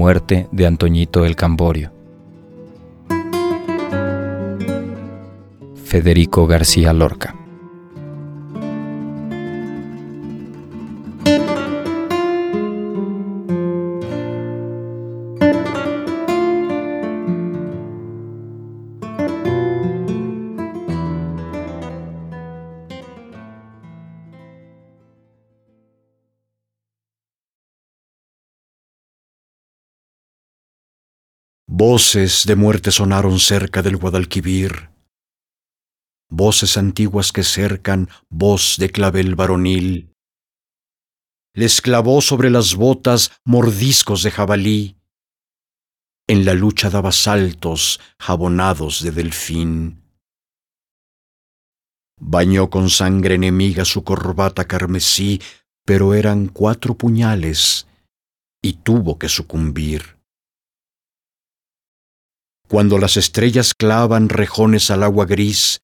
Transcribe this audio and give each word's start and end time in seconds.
muerte 0.00 0.48
de 0.50 0.66
Antoñito 0.66 1.26
el 1.26 1.36
Camborio. 1.36 1.92
Federico 5.84 6.46
García 6.46 6.94
Lorca. 6.94 7.34
Voces 31.72 32.46
de 32.46 32.56
muerte 32.56 32.90
sonaron 32.90 33.38
cerca 33.38 33.80
del 33.80 33.96
Guadalquivir, 33.96 34.90
voces 36.28 36.76
antiguas 36.76 37.30
que 37.30 37.44
cercan 37.44 38.08
voz 38.28 38.74
de 38.76 38.90
clavel 38.90 39.36
varonil. 39.36 40.12
Les 41.54 41.80
clavó 41.80 42.22
sobre 42.22 42.50
las 42.50 42.74
botas 42.74 43.30
mordiscos 43.44 44.24
de 44.24 44.32
jabalí, 44.32 44.96
en 46.26 46.44
la 46.44 46.54
lucha 46.54 46.90
daba 46.90 47.12
saltos 47.12 48.00
jabonados 48.18 49.04
de 49.04 49.12
delfín. 49.12 50.02
Bañó 52.18 52.68
con 52.68 52.90
sangre 52.90 53.36
enemiga 53.36 53.84
su 53.84 54.02
corbata 54.02 54.66
carmesí, 54.66 55.40
pero 55.86 56.14
eran 56.14 56.48
cuatro 56.48 56.98
puñales 56.98 57.86
y 58.60 58.72
tuvo 58.72 59.20
que 59.20 59.28
sucumbir. 59.28 60.19
Cuando 62.70 62.98
las 62.98 63.16
estrellas 63.16 63.74
clavan 63.74 64.28
rejones 64.28 64.92
al 64.92 65.02
agua 65.02 65.26
gris, 65.26 65.80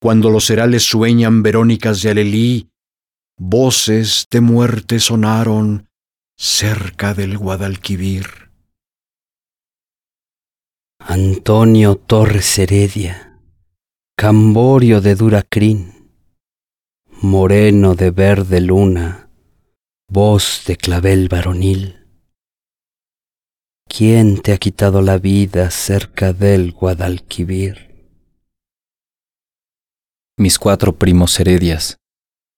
cuando 0.00 0.30
los 0.30 0.48
herales 0.50 0.84
sueñan 0.84 1.42
verónicas 1.42 2.00
de 2.00 2.10
alelí, 2.10 2.68
voces 3.36 4.24
de 4.30 4.40
muerte 4.40 5.00
sonaron 5.00 5.88
cerca 6.36 7.12
del 7.12 7.36
Guadalquivir. 7.38 8.52
Antonio 11.00 11.96
Torres 11.96 12.56
Heredia, 12.56 13.40
Camborio 14.16 15.00
de 15.00 15.16
Duracrín, 15.16 16.12
moreno 17.20 17.96
de 17.96 18.12
verde 18.12 18.60
luna, 18.60 19.28
voz 20.08 20.62
de 20.68 20.76
clavel 20.76 21.28
varonil. 21.28 22.07
¿Quién 23.88 24.42
te 24.42 24.52
ha 24.52 24.58
quitado 24.58 25.00
la 25.00 25.16
vida 25.16 25.70
cerca 25.70 26.34
del 26.34 26.72
Guadalquivir? 26.72 28.06
Mis 30.38 30.58
cuatro 30.58 30.98
primos 30.98 31.40
heredias, 31.40 31.96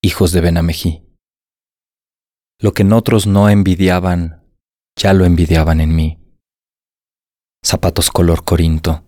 hijos 0.02 0.32
de 0.32 0.40
Benamejí. 0.40 1.04
Lo 2.60 2.72
que 2.72 2.82
en 2.82 2.92
otros 2.92 3.28
no 3.28 3.48
envidiaban, 3.48 4.44
ya 4.96 5.14
lo 5.14 5.24
envidiaban 5.24 5.80
en 5.80 5.94
mí. 5.94 6.18
Zapatos 7.64 8.10
color 8.10 8.44
corinto, 8.44 9.04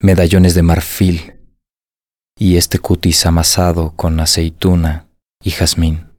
medallones 0.00 0.54
de 0.54 0.62
marfil 0.62 1.40
y 2.38 2.56
este 2.56 2.78
cutis 2.78 3.26
amasado 3.26 3.94
con 3.94 4.18
aceituna 4.18 5.10
y 5.42 5.50
jazmín. 5.50 6.10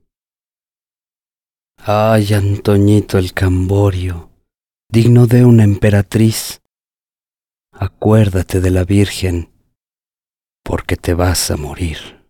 Ay, 1.78 2.31
Antoñito 2.34 3.18
el 3.18 3.34
Camborio 3.34 4.34
digno 4.89 5.28
de 5.28 5.45
una 5.45 5.64
emperatriz. 5.64 6.61
Acuérdate 7.72 8.62
de 8.62 8.72
la 8.72 8.85
Virgen, 8.85 9.51
porque 10.63 10.96
te 10.96 11.13
vas 11.13 11.51
a 11.51 11.57
morir. 11.57 12.25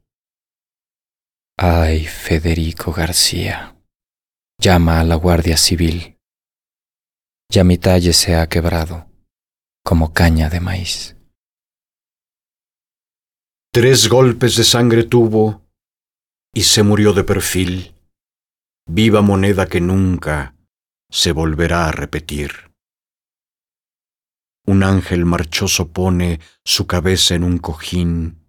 Ay, 1.57 2.05
Federico 2.05 2.91
García, 2.91 3.77
llama 4.59 4.99
a 4.99 5.03
la 5.03 5.15
Guardia 5.15 5.57
Civil. 5.57 6.17
Ya 7.51 7.63
mi 7.63 7.77
talle 7.77 8.13
se 8.13 8.35
ha 8.35 8.47
quebrado 8.49 9.07
como 9.83 10.13
caña 10.13 10.49
de 10.49 10.59
maíz. 10.59 11.15
Tres 13.71 14.09
golpes 14.09 14.55
de 14.55 14.63
sangre 14.63 15.03
tuvo 15.03 15.61
y 16.53 16.63
se 16.63 16.81
murió 16.81 17.13
de 17.13 17.23
perfil, 17.23 17.93
viva 18.87 19.21
moneda 19.21 19.67
que 19.67 19.81
nunca 19.81 20.54
se 21.15 21.31
volverá 21.31 21.87
a 21.87 21.93
repetir. 21.93 22.51
Un 24.67 24.83
ángel 24.83 25.23
marchoso 25.23 25.87
pone 25.87 26.41
su 26.65 26.87
cabeza 26.87 27.35
en 27.35 27.45
un 27.45 27.57
cojín, 27.57 28.43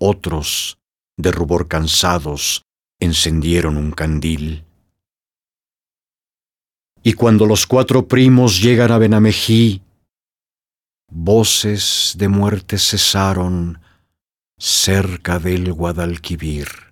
otros, 0.00 0.78
de 1.18 1.30
rubor 1.30 1.68
cansados, 1.68 2.64
encendieron 2.98 3.76
un 3.76 3.90
candil. 3.90 4.64
Y 7.02 7.12
cuando 7.12 7.44
los 7.44 7.66
cuatro 7.66 8.08
primos 8.08 8.62
llegan 8.62 8.90
a 8.90 8.96
Benamejí, 8.96 9.82
voces 11.10 12.14
de 12.16 12.28
muerte 12.28 12.78
cesaron 12.78 13.82
cerca 14.58 15.38
del 15.38 15.70
Guadalquivir. 15.74 16.91